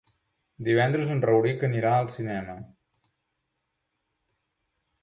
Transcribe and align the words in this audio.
Divendres 0.67 1.11
en 1.17 1.21
Rauric 1.27 1.67
anirà 1.69 1.91
al 1.99 2.09
cinema. 2.15 2.57